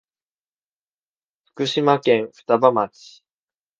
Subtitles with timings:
[1.45, 3.23] 福島県双葉町